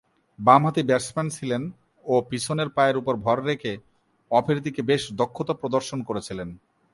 [0.39, 1.61] বামহাতি ব্যাটসম্যান ছিলেন
[2.05, 3.73] ও পিছনের পায়ের উপর ভর রেখে
[4.31, 6.49] অফের দিকে বেশ দক্ষতা প্রদর্শন করেছিলেন।